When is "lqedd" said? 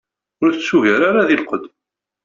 1.41-1.63